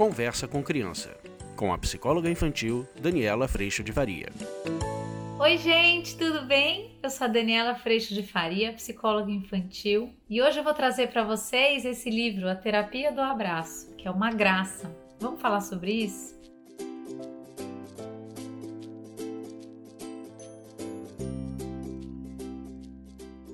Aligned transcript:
Conversa 0.00 0.48
com 0.48 0.62
Criança, 0.62 1.14
com 1.54 1.74
a 1.74 1.76
psicóloga 1.76 2.30
infantil 2.30 2.88
Daniela 2.98 3.46
Freixo 3.46 3.84
de 3.84 3.92
Faria. 3.92 4.30
Oi, 5.38 5.58
gente, 5.58 6.16
tudo 6.16 6.46
bem? 6.46 6.98
Eu 7.02 7.10
sou 7.10 7.26
a 7.26 7.28
Daniela 7.28 7.74
Freixo 7.74 8.14
de 8.14 8.22
Faria, 8.22 8.72
psicóloga 8.72 9.30
infantil, 9.30 10.08
e 10.26 10.40
hoje 10.40 10.58
eu 10.58 10.64
vou 10.64 10.72
trazer 10.72 11.08
para 11.08 11.22
vocês 11.22 11.84
esse 11.84 12.08
livro, 12.08 12.48
A 12.48 12.54
Terapia 12.54 13.12
do 13.12 13.20
Abraço, 13.20 13.94
que 13.94 14.08
é 14.08 14.10
uma 14.10 14.32
graça. 14.32 14.90
Vamos 15.20 15.38
falar 15.38 15.60
sobre 15.60 15.92
isso? 15.92 16.34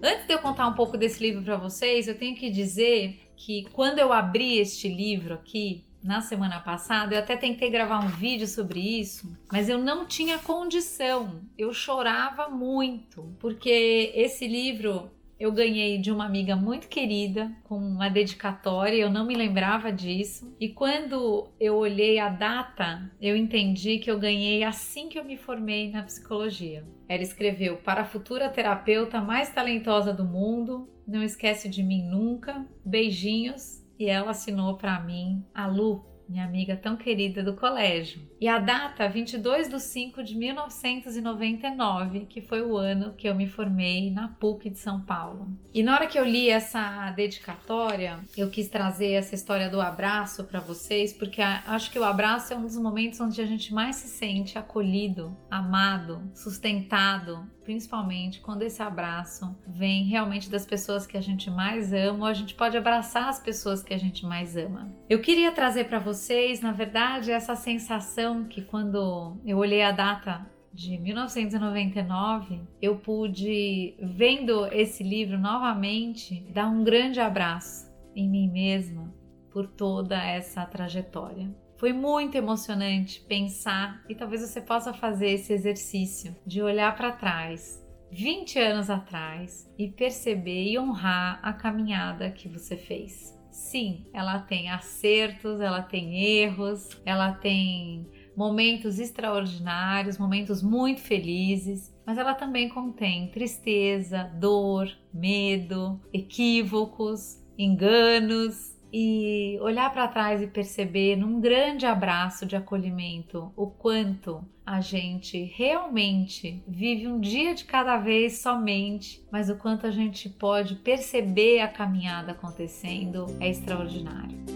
Antes 0.00 0.28
de 0.28 0.32
eu 0.32 0.38
contar 0.38 0.68
um 0.68 0.74
pouco 0.74 0.96
desse 0.96 1.20
livro 1.20 1.42
para 1.42 1.56
vocês, 1.56 2.06
eu 2.06 2.16
tenho 2.16 2.36
que 2.36 2.48
dizer 2.48 3.18
que 3.36 3.64
quando 3.72 3.98
eu 3.98 4.12
abri 4.12 4.60
este 4.60 4.88
livro 4.88 5.34
aqui, 5.34 5.85
na 6.06 6.20
semana 6.20 6.60
passada, 6.60 7.14
eu 7.14 7.18
até 7.18 7.36
tentei 7.36 7.68
gravar 7.68 7.98
um 7.98 8.08
vídeo 8.08 8.46
sobre 8.46 8.80
isso, 8.80 9.36
mas 9.50 9.68
eu 9.68 9.78
não 9.78 10.06
tinha 10.06 10.38
condição. 10.38 11.42
Eu 11.58 11.72
chorava 11.72 12.48
muito, 12.48 13.36
porque 13.40 14.12
esse 14.14 14.46
livro 14.46 15.10
eu 15.38 15.52
ganhei 15.52 15.98
de 15.98 16.10
uma 16.10 16.24
amiga 16.24 16.56
muito 16.56 16.88
querida, 16.88 17.52
com 17.64 17.76
uma 17.76 18.08
dedicatória, 18.08 18.96
eu 18.96 19.10
não 19.10 19.26
me 19.26 19.34
lembrava 19.34 19.92
disso. 19.92 20.56
E 20.58 20.68
quando 20.68 21.48
eu 21.60 21.74
olhei 21.74 22.18
a 22.18 22.28
data, 22.28 23.10
eu 23.20 23.36
entendi 23.36 23.98
que 23.98 24.10
eu 24.10 24.18
ganhei 24.18 24.64
assim 24.64 25.08
que 25.08 25.18
eu 25.18 25.24
me 25.24 25.36
formei 25.36 25.90
na 25.90 26.02
psicologia. 26.02 26.86
Ela 27.08 27.22
escreveu: 27.22 27.76
Para 27.76 28.02
a 28.02 28.06
futura 28.06 28.48
terapeuta 28.48 29.20
mais 29.20 29.50
talentosa 29.50 30.12
do 30.12 30.24
mundo, 30.24 30.88
não 31.06 31.22
esquece 31.22 31.68
de 31.68 31.82
mim 31.82 32.02
nunca, 32.02 32.64
beijinhos. 32.84 33.84
E 33.98 34.06
ela 34.06 34.30
assinou 34.30 34.76
para 34.76 35.00
mim 35.00 35.44
a 35.54 35.66
Lu, 35.66 36.04
minha 36.28 36.44
amiga 36.44 36.76
tão 36.76 36.96
querida 36.96 37.42
do 37.42 37.54
colégio. 37.54 38.20
E 38.40 38.48
a 38.48 38.58
data 38.58 39.08
22 39.08 39.68
de 39.68 39.80
5 39.80 40.22
de 40.22 40.36
1999, 40.36 42.26
que 42.26 42.40
foi 42.40 42.62
o 42.62 42.76
ano 42.76 43.14
que 43.14 43.28
eu 43.28 43.34
me 43.34 43.46
formei 43.46 44.10
na 44.10 44.28
PUC 44.28 44.70
de 44.70 44.78
São 44.78 45.00
Paulo. 45.00 45.48
E 45.72 45.82
na 45.82 45.94
hora 45.94 46.06
que 46.06 46.18
eu 46.18 46.24
li 46.24 46.50
essa 46.50 47.10
dedicatória, 47.12 48.20
eu 48.36 48.50
quis 48.50 48.68
trazer 48.68 49.12
essa 49.12 49.34
história 49.34 49.70
do 49.70 49.80
abraço 49.80 50.44
para 50.44 50.60
vocês, 50.60 51.12
porque 51.12 51.40
acho 51.40 51.90
que 51.90 51.98
o 51.98 52.04
abraço 52.04 52.52
é 52.52 52.56
um 52.56 52.62
dos 52.62 52.76
momentos 52.76 53.20
onde 53.20 53.40
a 53.40 53.46
gente 53.46 53.72
mais 53.72 53.96
se 53.96 54.08
sente 54.08 54.58
acolhido, 54.58 55.36
amado, 55.50 56.22
sustentado, 56.34 57.46
principalmente 57.66 58.40
quando 58.40 58.62
esse 58.62 58.80
abraço 58.80 59.56
vem 59.66 60.04
realmente 60.04 60.48
das 60.48 60.64
pessoas 60.64 61.04
que 61.04 61.16
a 61.16 61.20
gente 61.20 61.50
mais 61.50 61.92
ama, 61.92 62.20
ou 62.20 62.26
a 62.26 62.32
gente 62.32 62.54
pode 62.54 62.76
abraçar 62.76 63.28
as 63.28 63.40
pessoas 63.40 63.82
que 63.82 63.92
a 63.92 63.98
gente 63.98 64.24
mais 64.24 64.56
ama. 64.56 64.88
Eu 65.10 65.20
queria 65.20 65.50
trazer 65.50 65.84
para 65.84 65.98
vocês, 65.98 66.15
na 66.62 66.72
verdade, 66.72 67.30
essa 67.30 67.54
sensação 67.54 68.44
que 68.44 68.62
quando 68.62 69.36
eu 69.44 69.58
olhei 69.58 69.82
a 69.82 69.92
data 69.92 70.46
de 70.72 70.98
1999, 70.98 72.60
eu 72.82 72.96
pude, 72.96 73.94
vendo 74.00 74.66
esse 74.66 75.02
livro 75.02 75.38
novamente, 75.38 76.40
dar 76.52 76.68
um 76.68 76.84
grande 76.84 77.20
abraço 77.20 77.90
em 78.14 78.28
mim 78.28 78.50
mesma 78.50 79.12
por 79.50 79.66
toda 79.66 80.22
essa 80.22 80.66
trajetória. 80.66 81.54
Foi 81.78 81.92
muito 81.92 82.36
emocionante 82.36 83.20
pensar 83.20 84.02
e 84.08 84.14
talvez 84.14 84.42
você 84.42 84.60
possa 84.60 84.92
fazer 84.92 85.30
esse 85.30 85.52
exercício 85.52 86.34
de 86.46 86.62
olhar 86.62 86.94
para 86.96 87.12
trás, 87.12 87.82
20 88.10 88.58
anos 88.58 88.88
atrás, 88.88 89.70
e 89.78 89.88
perceber 89.88 90.70
e 90.70 90.78
honrar 90.78 91.38
a 91.42 91.52
caminhada 91.52 92.30
que 92.30 92.48
você 92.48 92.76
fez. 92.76 93.34
Sim, 93.56 94.04
ela 94.12 94.38
tem 94.38 94.68
acertos, 94.68 95.62
ela 95.62 95.80
tem 95.80 96.14
erros, 96.22 96.90
ela 97.06 97.32
tem 97.32 98.06
momentos 98.36 98.98
extraordinários, 98.98 100.18
momentos 100.18 100.62
muito 100.62 101.00
felizes, 101.00 101.90
mas 102.06 102.18
ela 102.18 102.34
também 102.34 102.68
contém 102.68 103.30
tristeza, 103.30 104.24
dor, 104.38 104.86
medo, 105.12 105.98
equívocos, 106.12 107.42
enganos. 107.56 108.75
E 108.92 109.58
olhar 109.60 109.92
para 109.92 110.08
trás 110.08 110.40
e 110.40 110.46
perceber 110.46 111.16
num 111.16 111.40
grande 111.40 111.84
abraço 111.86 112.46
de 112.46 112.56
acolhimento 112.56 113.52
o 113.56 113.66
quanto 113.66 114.44
a 114.64 114.80
gente 114.80 115.42
realmente 115.54 116.62
vive 116.66 117.06
um 117.06 117.20
dia 117.20 117.54
de 117.54 117.64
cada 117.64 117.98
vez 117.98 118.38
somente, 118.38 119.24
mas 119.30 119.48
o 119.50 119.56
quanto 119.56 119.86
a 119.86 119.90
gente 119.90 120.28
pode 120.28 120.76
perceber 120.76 121.60
a 121.60 121.68
caminhada 121.68 122.32
acontecendo 122.32 123.26
é 123.40 123.48
extraordinário. 123.48 124.55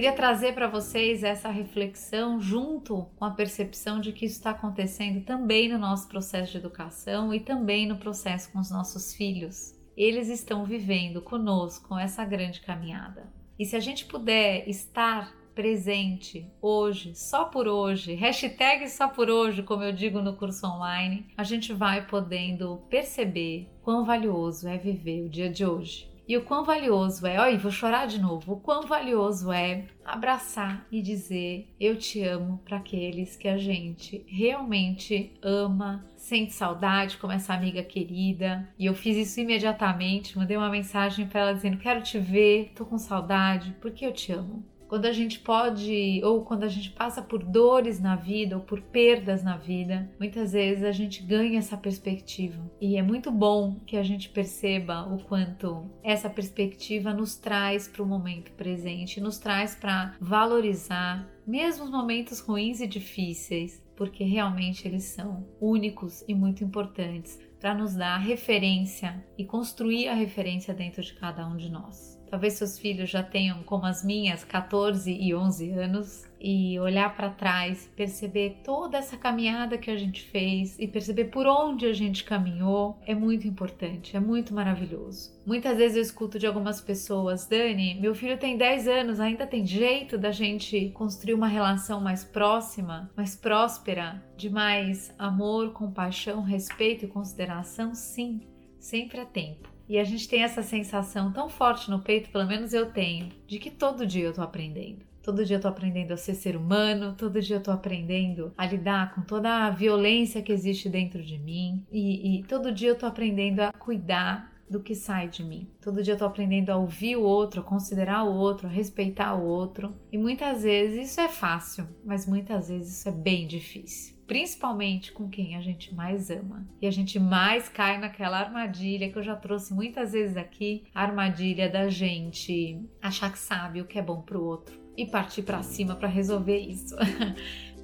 Queria 0.00 0.16
trazer 0.16 0.54
para 0.54 0.66
vocês 0.66 1.22
essa 1.22 1.50
reflexão 1.50 2.40
junto 2.40 3.04
com 3.16 3.24
a 3.26 3.32
percepção 3.32 4.00
de 4.00 4.14
que 4.14 4.24
isso 4.24 4.36
está 4.36 4.52
acontecendo 4.52 5.22
também 5.26 5.68
no 5.68 5.78
nosso 5.78 6.08
processo 6.08 6.52
de 6.52 6.56
educação 6.56 7.34
e 7.34 7.38
também 7.38 7.86
no 7.86 7.98
processo 7.98 8.50
com 8.50 8.58
os 8.58 8.70
nossos 8.70 9.14
filhos. 9.14 9.78
Eles 9.94 10.28
estão 10.28 10.64
vivendo 10.64 11.20
conosco 11.20 11.98
essa 11.98 12.24
grande 12.24 12.62
caminhada. 12.62 13.30
E 13.58 13.66
se 13.66 13.76
a 13.76 13.78
gente 13.78 14.06
puder 14.06 14.66
estar 14.66 15.36
presente 15.54 16.50
hoje, 16.62 17.14
só 17.14 17.44
por 17.44 17.68
hoje, 17.68 18.14
hashtag 18.14 18.88
só 18.88 19.06
por 19.06 19.28
hoje, 19.28 19.62
como 19.62 19.82
eu 19.82 19.92
digo 19.92 20.22
no 20.22 20.34
curso 20.34 20.66
online, 20.66 21.26
a 21.36 21.44
gente 21.44 21.74
vai 21.74 22.06
podendo 22.06 22.78
perceber 22.88 23.68
quão 23.82 24.06
valioso 24.06 24.66
é 24.66 24.78
viver 24.78 25.26
o 25.26 25.28
dia 25.28 25.50
de 25.50 25.66
hoje. 25.66 26.09
E 26.30 26.36
o 26.36 26.42
quão 26.42 26.62
valioso 26.62 27.26
é, 27.26 27.40
olha, 27.40 27.58
vou 27.58 27.72
chorar 27.72 28.06
de 28.06 28.20
novo, 28.20 28.52
o 28.52 28.60
quão 28.60 28.86
valioso 28.86 29.50
é 29.50 29.86
abraçar 30.04 30.86
e 30.88 31.02
dizer 31.02 31.66
eu 31.80 31.96
te 31.96 32.22
amo 32.22 32.60
para 32.64 32.76
aqueles 32.76 33.34
que 33.34 33.48
a 33.48 33.58
gente 33.58 34.24
realmente 34.28 35.32
ama, 35.42 36.04
sente 36.16 36.52
saudade, 36.52 37.16
como 37.16 37.32
essa 37.32 37.52
amiga 37.52 37.82
querida. 37.82 38.72
E 38.78 38.86
eu 38.86 38.94
fiz 38.94 39.16
isso 39.16 39.40
imediatamente, 39.40 40.38
mandei 40.38 40.56
uma 40.56 40.70
mensagem 40.70 41.26
para 41.26 41.40
ela 41.40 41.54
dizendo: 41.54 41.78
"Quero 41.78 42.00
te 42.00 42.16
ver, 42.16 42.70
tô 42.76 42.86
com 42.86 42.96
saudade, 42.96 43.74
porque 43.80 44.06
eu 44.06 44.12
te 44.12 44.30
amo" 44.30 44.64
quando 44.90 45.06
a 45.06 45.12
gente 45.12 45.38
pode, 45.38 46.20
ou 46.24 46.44
quando 46.44 46.64
a 46.64 46.68
gente 46.68 46.90
passa 46.90 47.22
por 47.22 47.44
dores 47.44 48.00
na 48.00 48.16
vida 48.16 48.56
ou 48.56 48.62
por 48.62 48.80
perdas 48.80 49.40
na 49.40 49.56
vida, 49.56 50.10
muitas 50.18 50.50
vezes 50.50 50.82
a 50.82 50.90
gente 50.90 51.22
ganha 51.22 51.60
essa 51.60 51.76
perspectiva. 51.76 52.60
E 52.80 52.96
é 52.96 53.02
muito 53.02 53.30
bom 53.30 53.76
que 53.86 53.96
a 53.96 54.02
gente 54.02 54.28
perceba 54.28 55.02
o 55.02 55.22
quanto 55.22 55.88
essa 56.02 56.28
perspectiva 56.28 57.14
nos 57.14 57.36
traz 57.36 57.86
para 57.86 58.02
o 58.02 58.06
momento 58.06 58.50
presente, 58.54 59.20
nos 59.20 59.38
traz 59.38 59.76
para 59.76 60.16
valorizar 60.20 61.24
mesmo 61.46 61.84
os 61.84 61.90
momentos 61.90 62.40
ruins 62.40 62.80
e 62.80 62.86
difíceis, 62.86 63.82
porque 64.00 64.24
realmente 64.24 64.88
eles 64.88 65.04
são 65.04 65.46
únicos 65.60 66.24
e 66.26 66.34
muito 66.34 66.64
importantes 66.64 67.38
para 67.60 67.74
nos 67.74 67.94
dar 67.94 68.16
referência 68.16 69.22
e 69.36 69.44
construir 69.44 70.08
a 70.08 70.14
referência 70.14 70.72
dentro 70.72 71.02
de 71.02 71.12
cada 71.12 71.46
um 71.46 71.54
de 71.54 71.68
nós. 71.68 72.18
Talvez 72.30 72.54
seus 72.54 72.78
filhos 72.78 73.10
já 73.10 73.22
tenham, 73.22 73.62
como 73.62 73.84
as 73.84 74.02
minhas, 74.02 74.42
14 74.42 75.12
e 75.12 75.34
11 75.34 75.72
anos, 75.72 76.24
e 76.40 76.78
olhar 76.80 77.14
para 77.14 77.28
trás, 77.28 77.90
perceber 77.94 78.60
toda 78.64 78.96
essa 78.96 79.16
caminhada 79.16 79.76
que 79.76 79.90
a 79.90 79.96
gente 79.96 80.22
fez 80.22 80.78
e 80.78 80.88
perceber 80.88 81.26
por 81.26 81.46
onde 81.46 81.86
a 81.86 81.92
gente 81.92 82.24
caminhou 82.24 82.98
é 83.06 83.14
muito 83.14 83.46
importante, 83.46 84.16
é 84.16 84.20
muito 84.20 84.54
maravilhoso. 84.54 85.38
Muitas 85.46 85.76
vezes 85.76 85.96
eu 85.96 86.02
escuto 86.02 86.38
de 86.38 86.46
algumas 86.46 86.80
pessoas, 86.80 87.46
Dani, 87.46 88.00
meu 88.00 88.14
filho 88.14 88.38
tem 88.38 88.56
10 88.56 88.88
anos, 88.88 89.20
ainda 89.20 89.46
tem 89.46 89.66
jeito 89.66 90.16
da 90.16 90.30
gente 90.30 90.90
construir 90.90 91.34
uma 91.34 91.48
relação 91.48 92.00
mais 92.00 92.24
próxima, 92.24 93.10
mais 93.16 93.36
próspera, 93.36 94.22
de 94.36 94.48
mais 94.48 95.14
amor, 95.18 95.72
compaixão, 95.72 96.42
respeito 96.42 97.04
e 97.04 97.08
consideração? 97.08 97.94
Sim, 97.94 98.40
sempre 98.78 99.20
há 99.20 99.26
tempo. 99.26 99.68
E 99.88 99.98
a 99.98 100.04
gente 100.04 100.28
tem 100.28 100.44
essa 100.44 100.62
sensação 100.62 101.32
tão 101.32 101.48
forte 101.48 101.90
no 101.90 101.98
peito, 101.98 102.30
pelo 102.30 102.46
menos 102.46 102.72
eu 102.72 102.92
tenho, 102.92 103.28
de 103.46 103.58
que 103.58 103.70
todo 103.70 104.06
dia 104.06 104.26
eu 104.26 104.32
tô 104.32 104.40
aprendendo. 104.40 105.09
Todo 105.22 105.44
dia 105.44 105.56
eu 105.56 105.60
tô 105.60 105.68
aprendendo 105.68 106.12
a 106.12 106.16
ser 106.16 106.34
ser 106.34 106.56
humano, 106.56 107.14
todo 107.16 107.40
dia 107.40 107.56
eu 107.56 107.62
tô 107.62 107.70
aprendendo 107.70 108.52
a 108.56 108.66
lidar 108.66 109.14
com 109.14 109.22
toda 109.22 109.66
a 109.66 109.70
violência 109.70 110.42
que 110.42 110.52
existe 110.52 110.88
dentro 110.88 111.22
de 111.22 111.38
mim, 111.38 111.84
e, 111.90 112.38
e 112.38 112.42
todo 112.44 112.72
dia 112.72 112.88
eu 112.88 112.98
tô 112.98 113.06
aprendendo 113.06 113.60
a 113.60 113.72
cuidar 113.72 114.50
do 114.70 114.80
que 114.80 114.94
sai 114.94 115.28
de 115.28 115.42
mim. 115.42 115.68
Todo 115.80 116.02
dia 116.02 116.14
eu 116.14 116.18
tô 116.18 116.24
aprendendo 116.24 116.70
a 116.70 116.76
ouvir 116.76 117.16
o 117.16 117.22
outro, 117.22 117.60
a 117.60 117.64
considerar 117.64 118.22
o 118.22 118.32
outro, 118.32 118.68
a 118.68 118.70
respeitar 118.70 119.34
o 119.34 119.44
outro. 119.44 119.92
E 120.12 120.16
muitas 120.16 120.62
vezes 120.62 121.10
isso 121.10 121.20
é 121.20 121.28
fácil, 121.28 121.88
mas 122.04 122.24
muitas 122.24 122.68
vezes 122.68 122.98
isso 122.98 123.08
é 123.08 123.12
bem 123.12 123.48
difícil 123.48 124.19
principalmente 124.30 125.10
com 125.10 125.28
quem 125.28 125.56
a 125.56 125.60
gente 125.60 125.92
mais 125.92 126.30
ama. 126.30 126.64
E 126.80 126.86
a 126.86 126.90
gente 126.92 127.18
mais 127.18 127.68
cai 127.68 127.98
naquela 127.98 128.38
armadilha 128.38 129.10
que 129.10 129.18
eu 129.18 129.24
já 129.24 129.34
trouxe 129.34 129.74
muitas 129.74 130.12
vezes 130.12 130.36
aqui, 130.36 130.84
a 130.94 131.02
armadilha 131.02 131.68
da 131.68 131.88
gente 131.88 132.80
achar 133.02 133.32
que 133.32 133.38
sabe 133.40 133.80
o 133.80 133.84
que 133.84 133.98
é 133.98 134.02
bom 134.02 134.22
pro 134.22 134.40
outro 134.40 134.80
e 134.96 135.04
partir 135.04 135.42
para 135.42 135.64
cima 135.64 135.96
para 135.96 136.06
resolver 136.06 136.58
isso. 136.58 136.94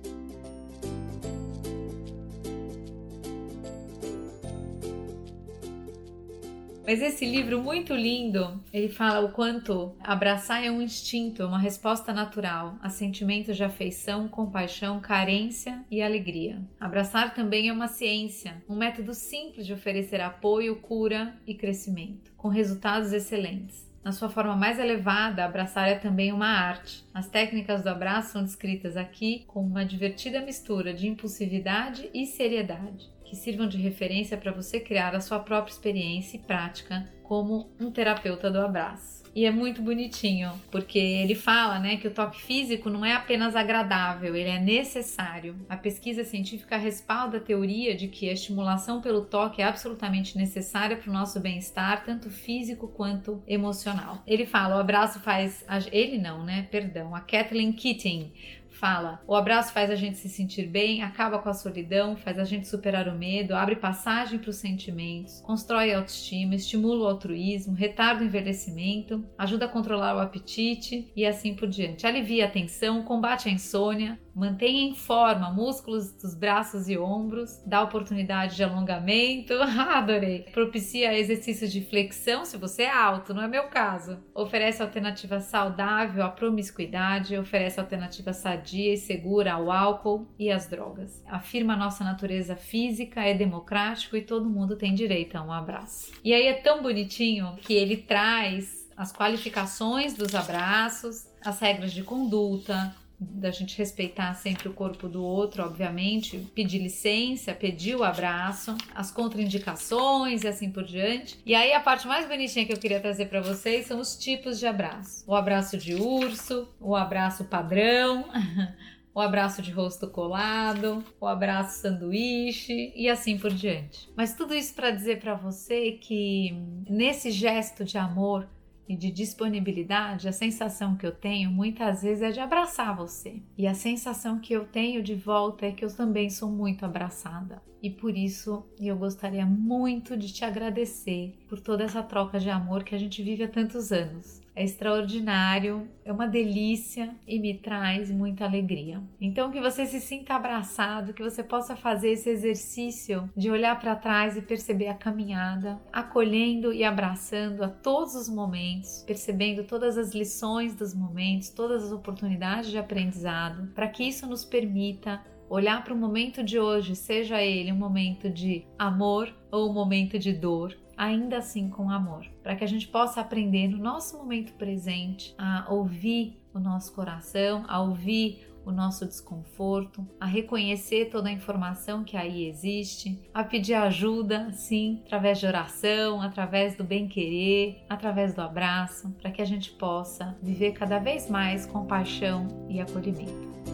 Mas 6.86 7.02
esse 7.02 7.26
livro 7.26 7.60
muito 7.60 7.92
lindo, 7.92 8.62
ele 8.72 8.88
fala 8.88 9.26
o 9.26 9.32
quanto 9.32 9.96
abraçar 9.98 10.64
é 10.64 10.70
um 10.70 10.80
instinto, 10.80 11.44
uma 11.44 11.58
resposta 11.58 12.12
natural 12.12 12.78
a 12.80 12.88
sentimentos 12.88 13.56
de 13.56 13.64
afeição, 13.64 14.28
compaixão, 14.28 15.00
carência 15.00 15.84
e 15.90 16.00
alegria. 16.00 16.62
Abraçar 16.78 17.34
também 17.34 17.68
é 17.68 17.72
uma 17.72 17.88
ciência, 17.88 18.62
um 18.68 18.76
método 18.76 19.14
simples 19.14 19.66
de 19.66 19.72
oferecer 19.72 20.20
apoio, 20.20 20.76
cura 20.76 21.34
e 21.44 21.54
crescimento, 21.54 22.32
com 22.36 22.46
resultados 22.46 23.12
excelentes. 23.12 23.84
Na 24.04 24.12
sua 24.12 24.28
forma 24.28 24.54
mais 24.54 24.78
elevada, 24.78 25.44
abraçar 25.44 25.88
é 25.88 25.96
também 25.96 26.32
uma 26.32 26.46
arte. 26.46 27.04
As 27.12 27.28
técnicas 27.28 27.82
do 27.82 27.88
abraço 27.88 28.30
são 28.30 28.44
descritas 28.44 28.96
aqui 28.96 29.42
com 29.48 29.60
uma 29.60 29.84
divertida 29.84 30.40
mistura 30.40 30.94
de 30.94 31.08
impulsividade 31.08 32.08
e 32.14 32.24
seriedade, 32.24 33.10
que 33.28 33.36
sirvam 33.36 33.68
de 33.68 33.76
referência 33.76 34.36
para 34.36 34.52
você 34.52 34.80
criar 34.80 35.14
a 35.14 35.20
sua 35.20 35.38
própria 35.40 35.72
experiência 35.72 36.36
e 36.36 36.40
prática 36.40 37.04
como 37.22 37.70
um 37.80 37.90
terapeuta 37.90 38.50
do 38.50 38.60
abraço. 38.60 39.16
E 39.36 39.44
é 39.44 39.50
muito 39.50 39.82
bonitinho, 39.82 40.50
porque 40.70 40.98
ele 40.98 41.34
fala, 41.34 41.78
né, 41.78 41.98
que 41.98 42.08
o 42.08 42.10
toque 42.10 42.40
físico 42.40 42.88
não 42.88 43.04
é 43.04 43.12
apenas 43.12 43.54
agradável, 43.54 44.34
ele 44.34 44.48
é 44.48 44.58
necessário. 44.58 45.54
A 45.68 45.76
pesquisa 45.76 46.24
científica 46.24 46.78
respalda 46.78 47.36
a 47.36 47.40
teoria 47.40 47.94
de 47.94 48.08
que 48.08 48.30
a 48.30 48.32
estimulação 48.32 49.02
pelo 49.02 49.26
toque 49.26 49.60
é 49.60 49.66
absolutamente 49.66 50.38
necessária 50.38 50.96
para 50.96 51.10
o 51.10 51.12
nosso 51.12 51.38
bem-estar, 51.38 52.02
tanto 52.02 52.30
físico 52.30 52.88
quanto 52.88 53.42
emocional. 53.46 54.22
Ele 54.26 54.46
fala, 54.46 54.76
o 54.76 54.80
abraço 54.80 55.20
faz, 55.20 55.62
ele 55.92 56.16
não, 56.16 56.42
né, 56.42 56.66
perdão, 56.70 57.14
a 57.14 57.20
Kathleen 57.20 57.74
Keating 57.74 58.32
fala: 58.76 59.20
o 59.26 59.34
abraço 59.34 59.72
faz 59.72 59.90
a 59.90 59.94
gente 59.94 60.18
se 60.18 60.28
sentir 60.28 60.66
bem, 60.66 61.02
acaba 61.02 61.38
com 61.38 61.48
a 61.48 61.54
solidão, 61.54 62.16
faz 62.16 62.38
a 62.38 62.44
gente 62.44 62.68
superar 62.68 63.08
o 63.08 63.16
medo, 63.16 63.54
abre 63.54 63.76
passagem 63.76 64.38
para 64.38 64.50
os 64.50 64.56
sentimentos, 64.56 65.40
constrói 65.40 65.92
a 65.92 65.98
autoestima, 65.98 66.54
estimula 66.54 67.04
o 67.04 67.08
altruísmo, 67.08 67.74
retarda 67.74 68.22
o 68.22 68.26
envelhecimento, 68.26 69.24
ajuda 69.38 69.66
a 69.66 69.68
controlar 69.68 70.16
o 70.16 70.20
apetite 70.20 71.10
e 71.16 71.24
assim 71.26 71.54
por 71.54 71.68
diante. 71.68 72.06
Alivia 72.06 72.46
a 72.46 72.50
tensão, 72.50 73.02
combate 73.02 73.48
a 73.48 73.52
insônia, 73.52 74.18
Mantenha 74.36 74.90
em 74.90 74.94
forma 74.94 75.50
músculos 75.50 76.12
dos 76.12 76.34
braços 76.34 76.90
e 76.90 76.98
ombros, 76.98 77.58
dá 77.64 77.82
oportunidade 77.82 78.54
de 78.54 78.62
alongamento, 78.62 79.54
ah, 79.64 79.96
adorei. 79.96 80.40
Propicia 80.52 81.18
exercícios 81.18 81.72
de 81.72 81.80
flexão 81.80 82.44
se 82.44 82.58
você 82.58 82.82
é 82.82 82.92
alto, 82.92 83.32
não 83.32 83.42
é 83.42 83.48
meu 83.48 83.68
caso. 83.68 84.18
Oferece 84.34 84.82
alternativa 84.82 85.40
saudável 85.40 86.22
à 86.22 86.28
promiscuidade, 86.28 87.38
oferece 87.38 87.80
alternativa 87.80 88.34
sadia 88.34 88.92
e 88.92 88.98
segura 88.98 89.54
ao 89.54 89.72
álcool 89.72 90.28
e 90.38 90.50
às 90.50 90.68
drogas. 90.68 91.24
Afirma 91.26 91.74
nossa 91.74 92.04
natureza 92.04 92.56
física, 92.56 93.22
é 93.22 93.32
democrático 93.32 94.18
e 94.18 94.22
todo 94.22 94.50
mundo 94.50 94.76
tem 94.76 94.94
direito 94.94 95.36
a 95.36 95.42
um 95.42 95.50
abraço. 95.50 96.12
E 96.22 96.34
aí 96.34 96.46
é 96.46 96.52
tão 96.52 96.82
bonitinho 96.82 97.56
que 97.62 97.72
ele 97.72 97.96
traz 97.96 98.86
as 98.94 99.12
qualificações 99.12 100.14
dos 100.14 100.34
abraços, 100.34 101.26
as 101.42 101.58
regras 101.60 101.92
de 101.92 102.02
conduta, 102.02 102.94
da 103.18 103.50
gente 103.50 103.76
respeitar 103.78 104.34
sempre 104.34 104.68
o 104.68 104.74
corpo 104.74 105.08
do 105.08 105.24
outro, 105.24 105.62
obviamente, 105.62 106.38
pedir 106.54 106.78
licença, 106.78 107.54
pedir 107.54 107.96
o 107.96 108.04
abraço, 108.04 108.76
as 108.94 109.10
contraindicações 109.10 110.42
e 110.42 110.48
assim 110.48 110.70
por 110.70 110.84
diante. 110.84 111.38
E 111.44 111.54
aí 111.54 111.72
a 111.72 111.80
parte 111.80 112.06
mais 112.06 112.28
bonitinha 112.28 112.66
que 112.66 112.72
eu 112.72 112.78
queria 112.78 113.00
trazer 113.00 113.26
para 113.26 113.40
vocês 113.40 113.86
são 113.86 114.00
os 114.00 114.16
tipos 114.16 114.58
de 114.58 114.66
abraço. 114.66 115.24
O 115.26 115.34
abraço 115.34 115.78
de 115.78 115.94
urso, 115.94 116.68
o 116.80 116.94
abraço 116.94 117.44
padrão, 117.44 118.28
o 119.14 119.20
abraço 119.20 119.62
de 119.62 119.70
rosto 119.70 120.08
colado, 120.08 121.02
o 121.18 121.26
abraço 121.26 121.80
sanduíche 121.80 122.92
e 122.94 123.08
assim 123.08 123.38
por 123.38 123.50
diante. 123.50 124.10
Mas 124.14 124.34
tudo 124.34 124.54
isso 124.54 124.74
para 124.74 124.90
dizer 124.90 125.20
para 125.20 125.34
você 125.34 125.92
que 125.92 126.54
nesse 126.86 127.30
gesto 127.30 127.82
de 127.82 127.96
amor 127.96 128.46
e 128.88 128.96
de 128.96 129.10
disponibilidade, 129.10 130.28
a 130.28 130.32
sensação 130.32 130.96
que 130.96 131.06
eu 131.06 131.12
tenho 131.12 131.50
muitas 131.50 132.02
vezes 132.02 132.22
é 132.22 132.30
de 132.30 132.40
abraçar 132.40 132.96
você. 132.96 133.42
E 133.56 133.66
a 133.66 133.74
sensação 133.74 134.38
que 134.38 134.52
eu 134.52 134.66
tenho 134.66 135.02
de 135.02 135.14
volta 135.14 135.66
é 135.66 135.72
que 135.72 135.84
eu 135.84 135.94
também 135.94 136.30
sou 136.30 136.50
muito 136.50 136.84
abraçada. 136.84 137.62
E 137.82 137.90
por 137.90 138.16
isso 138.16 138.64
eu 138.80 138.96
gostaria 138.96 139.44
muito 139.44 140.16
de 140.16 140.32
te 140.32 140.44
agradecer 140.44 141.36
por 141.48 141.60
toda 141.60 141.84
essa 141.84 142.02
troca 142.02 142.38
de 142.38 142.50
amor 142.50 142.84
que 142.84 142.94
a 142.94 142.98
gente 142.98 143.22
vive 143.22 143.44
há 143.44 143.48
tantos 143.48 143.92
anos 143.92 144.45
é 144.56 144.64
extraordinário, 144.64 145.86
é 146.02 146.10
uma 146.10 146.26
delícia 146.26 147.14
e 147.26 147.38
me 147.38 147.58
traz 147.58 148.10
muita 148.10 148.46
alegria. 148.46 149.02
Então 149.20 149.50
que 149.50 149.60
você 149.60 149.84
se 149.84 150.00
sinta 150.00 150.34
abraçado, 150.34 151.12
que 151.12 151.22
você 151.22 151.44
possa 151.44 151.76
fazer 151.76 152.12
esse 152.12 152.30
exercício 152.30 153.28
de 153.36 153.50
olhar 153.50 153.78
para 153.78 153.94
trás 153.94 154.34
e 154.34 154.40
perceber 154.40 154.88
a 154.88 154.94
caminhada, 154.94 155.78
acolhendo 155.92 156.72
e 156.72 156.82
abraçando 156.82 157.62
a 157.62 157.68
todos 157.68 158.14
os 158.14 158.30
momentos, 158.30 159.04
percebendo 159.06 159.62
todas 159.62 159.98
as 159.98 160.14
lições 160.14 160.74
dos 160.74 160.94
momentos, 160.94 161.50
todas 161.50 161.84
as 161.84 161.92
oportunidades 161.92 162.70
de 162.70 162.78
aprendizado, 162.78 163.68
para 163.74 163.88
que 163.88 164.04
isso 164.04 164.26
nos 164.26 164.42
permita 164.42 165.20
olhar 165.48 165.82
para 165.82 165.94
o 165.94 165.96
momento 165.96 166.42
de 166.42 166.58
hoje, 166.58 166.94
seja 166.94 167.42
ele 167.42 167.72
um 167.72 167.76
momento 167.76 168.30
de 168.30 168.66
amor 168.78 169.32
ou 169.50 169.70
um 169.70 169.72
momento 169.72 170.18
de 170.18 170.32
dor, 170.32 170.76
ainda 170.96 171.38
assim 171.38 171.68
com 171.68 171.90
amor, 171.90 172.26
para 172.42 172.56
que 172.56 172.64
a 172.64 172.68
gente 172.68 172.88
possa 172.88 173.20
aprender 173.20 173.68
no 173.68 173.78
nosso 173.78 174.16
momento 174.16 174.52
presente 174.54 175.34
a 175.36 175.66
ouvir 175.68 176.40
o 176.54 176.58
nosso 176.58 176.94
coração, 176.94 177.64
a 177.68 177.80
ouvir 177.80 178.46
o 178.66 178.72
nosso 178.72 179.06
desconforto, 179.06 180.04
a 180.18 180.26
reconhecer 180.26 181.06
toda 181.06 181.28
a 181.28 181.32
informação 181.32 182.02
que 182.02 182.16
aí 182.16 182.48
existe, 182.48 183.16
a 183.32 183.44
pedir 183.44 183.74
ajuda, 183.74 184.50
sim, 184.52 185.00
através 185.06 185.38
de 185.38 185.46
oração, 185.46 186.20
através 186.20 186.76
do 186.76 186.82
bem-querer, 186.82 187.84
através 187.88 188.34
do 188.34 188.40
abraço, 188.40 189.10
para 189.22 189.30
que 189.30 189.40
a 189.40 189.44
gente 189.44 189.70
possa 189.70 190.36
viver 190.42 190.72
cada 190.72 190.98
vez 190.98 191.30
mais 191.30 191.64
compaixão 191.64 192.48
e 192.68 192.80
acolhimento. 192.80 193.65